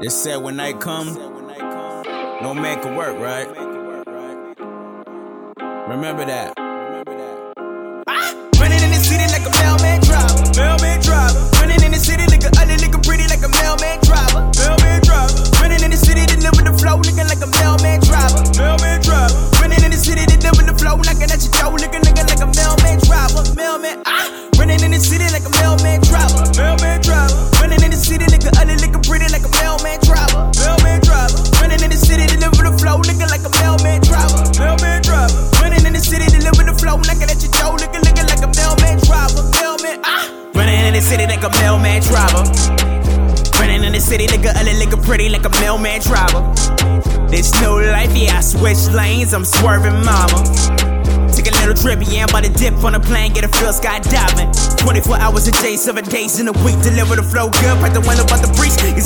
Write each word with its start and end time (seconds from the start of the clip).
They 0.00 0.10
said 0.10 0.36
when 0.42 0.56
night 0.56 0.78
come, 0.78 1.14
no 1.14 2.52
man 2.52 2.82
can 2.82 2.96
work, 2.96 3.18
right? 3.18 3.48
Remember 5.88 6.26
that. 6.26 6.65
City 41.06 41.26
like 41.26 41.44
a 41.44 41.50
mailman 41.62 42.02
driver. 42.02 42.42
Running 43.60 43.84
in 43.84 43.92
the 43.92 44.00
city, 44.00 44.26
nigga, 44.26 44.50
ugly, 44.56 44.74
looking 44.74 45.02
pretty 45.02 45.28
like 45.28 45.46
a 45.46 45.52
mailman 45.60 46.00
driver. 46.00 46.42
This 47.30 47.54
new 47.62 47.78
life, 47.78 48.10
yeah, 48.16 48.38
I 48.38 48.40
switch 48.40 48.90
lanes, 48.90 49.32
I'm 49.32 49.44
swerving, 49.44 50.02
mama. 50.02 50.42
Take 51.30 51.46
a 51.46 51.54
little 51.62 51.78
trip, 51.78 52.02
yeah, 52.10 52.26
I'm 52.26 52.30
about 52.30 52.42
to 52.42 52.50
dip 52.50 52.82
on 52.82 52.96
a 52.96 53.00
plane, 53.00 53.32
get 53.32 53.44
a 53.44 53.48
feel 53.48 53.70
skydiving. 53.70 54.50
24 54.82 55.18
hours 55.18 55.46
a 55.46 55.52
day, 55.52 55.76
7 55.76 56.04
days 56.06 56.40
in 56.40 56.48
a 56.48 56.52
week, 56.66 56.74
deliver 56.82 57.14
the 57.14 57.22
flow 57.22 57.50
good, 57.50 57.78
break 57.78 57.92
the 57.92 58.02
window 58.02 58.24
about 58.24 58.42
the. 58.42 58.50
Cause 58.56 59.05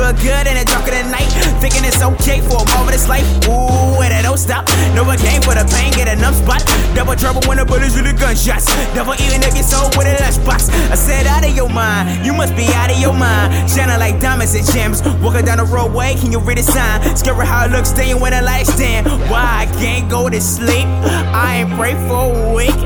feel 0.00 0.16
good 0.24 0.46
in 0.48 0.56
the 0.56 0.64
dark 0.64 0.88
of 0.88 0.96
the 0.96 1.04
night, 1.12 1.28
thinking 1.60 1.84
it's 1.84 2.00
okay 2.00 2.40
for 2.40 2.56
a 2.56 2.66
moment 2.72 2.96
of 2.96 3.04
life. 3.04 3.28
Ooh, 3.44 4.00
and 4.00 4.08
it 4.16 4.24
don't 4.24 4.40
stop. 4.40 4.64
No 4.96 5.04
one 5.04 5.18
came 5.18 5.42
for 5.44 5.52
the 5.52 5.68
pain, 5.68 5.92
get 5.92 6.08
a 6.08 6.16
numb 6.16 6.32
spot. 6.32 6.64
Double 6.96 7.14
trouble 7.14 7.42
when 7.44 7.58
the 7.58 7.64
bullets 7.64 7.94
the 7.94 8.12
gunshots. 8.16 8.64
Double 8.96 9.12
even 9.20 9.44
if 9.44 9.52
you 9.52 9.62
sold 9.62 9.96
with 9.96 10.08
a 10.08 10.16
lunchbox. 10.16 10.72
I 10.90 10.96
said, 10.96 11.26
out 11.26 11.44
of 11.44 11.54
your 11.54 11.68
mind, 11.68 12.24
you 12.24 12.32
must 12.32 12.56
be 12.56 12.64
out 12.72 12.90
of 12.90 12.98
your 12.98 13.12
mind. 13.12 13.52
Shining 13.68 14.00
like 14.00 14.20
diamonds 14.20 14.54
and 14.54 14.64
gems. 14.72 15.02
Walking 15.20 15.44
down 15.44 15.58
the 15.58 15.68
roadway, 15.68 16.16
can 16.16 16.32
you 16.32 16.40
read 16.40 16.58
a 16.58 16.62
sign? 16.62 17.16
Scary 17.16 17.44
how 17.46 17.66
it 17.66 17.70
looks, 17.70 17.90
staying 17.90 18.20
when 18.20 18.32
the 18.32 18.40
lights 18.40 18.72
stand. 18.72 19.06
Why 19.28 19.44
I 19.44 19.66
can't 19.78 20.10
go 20.10 20.30
to 20.30 20.40
sleep? 20.40 20.88
I 21.36 21.60
ain't 21.60 21.76
pray 21.76 21.92
for 22.08 22.32
a 22.32 22.54
week. 22.54 22.80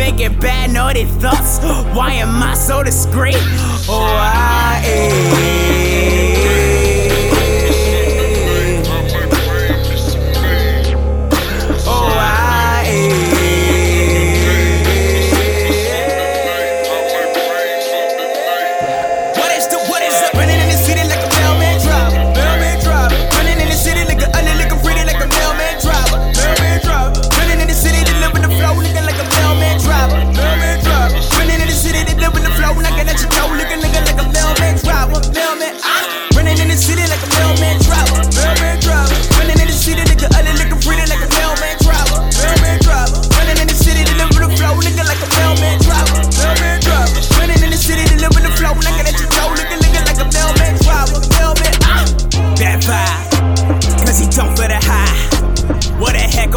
Thinking 0.00 0.38
bad, 0.40 0.72
naughty 0.72 1.04
thoughts. 1.20 1.58
Why 1.94 2.14
am 2.24 2.42
I 2.42 2.54
so 2.54 2.82
discreet? 2.82 3.36
Oh, 3.86 4.16
I 4.16 4.80
am. 4.86 5.73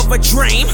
Of 0.08 0.14
a 0.16 0.20
dream. 0.24 0.68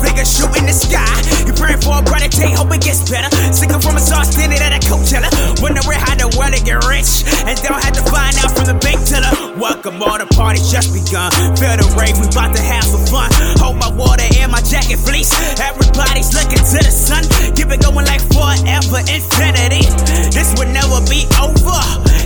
Figure 0.00 0.24
shoot 0.24 0.52
in 0.56 0.64
the 0.64 0.72
sky. 0.72 1.04
You 1.44 1.52
praying 1.52 1.84
for 1.84 2.00
a 2.00 2.02
brighter 2.02 2.32
day, 2.32 2.52
hope 2.56 2.72
it 2.72 2.80
gets 2.80 3.04
better. 3.08 3.28
Sicker 3.52 3.80
from 3.80 3.96
a 3.96 4.02
sauce 4.02 4.32
standing 4.32 4.60
at 4.60 4.72
a 4.72 4.80
Coachella. 4.80 5.28
Wondering 5.60 6.00
how 6.00 6.16
the 6.16 6.28
world 6.36 6.56
get 6.64 6.80
rich. 6.88 7.24
And 7.44 7.56
don't 7.60 7.80
have 7.80 7.92
to 7.92 8.04
find 8.08 8.32
out 8.40 8.52
from 8.56 8.64
the 8.68 8.76
bank 8.80 9.04
teller. 9.04 9.32
Welcome, 9.60 10.00
all 10.00 10.16
the 10.16 10.28
party's 10.32 10.72
just 10.72 10.92
begun. 10.96 11.30
Feel 11.60 11.76
the 11.76 11.88
rave, 11.96 12.16
we 12.16 12.26
bout 12.32 12.56
to 12.56 12.62
have 12.64 12.84
some 12.84 13.04
fun. 13.04 13.28
Hold 13.60 13.76
my 13.76 13.92
water 13.92 14.24
in 14.32 14.48
my 14.48 14.64
jacket 14.64 15.00
fleece. 15.00 15.32
Everybody's 15.60 16.32
looking 16.32 16.64
to 16.64 16.78
the 16.80 16.92
sun. 16.92 17.24
Keep 17.52 17.68
it 17.68 17.84
going 17.84 18.08
like 18.08 18.24
forever, 18.32 19.00
infinity. 19.04 19.84
This 20.32 20.56
will 20.56 20.72
never 20.72 21.04
be 21.08 21.28
over. 21.36 21.80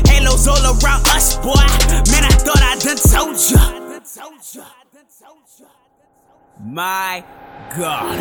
Halos 0.07 0.47
all 0.47 0.63
around 0.63 1.03
us, 1.15 1.39
boy. 1.43 1.67
Man, 2.11 2.23
I 2.27 2.33
thought 2.43 2.63
I 2.63 2.79
done 2.79 2.99
told 2.99 3.39
ya. 3.39 4.88
My 6.61 7.25
God. 7.77 8.19